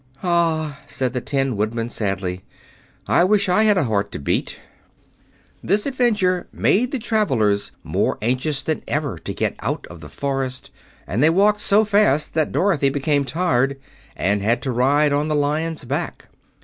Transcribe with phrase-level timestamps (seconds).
[0.23, 2.41] "Ah," said the Tin Woodman sadly,
[3.05, 4.59] "I wish I had a heart to beat."
[5.63, 10.71] This adventure made the travelers more anxious than ever to get out of the forest,
[11.05, 13.79] and they walked so fast that Dorothy became tired,
[14.15, 16.29] and had to ride on the Lion's back.